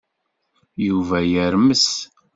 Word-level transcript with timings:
Yuba 0.87 1.17
yermes. 1.31 1.85